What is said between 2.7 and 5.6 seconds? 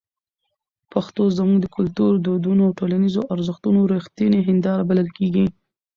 ټولنیزو ارزښتونو رښتینې هنداره بلل کېږي.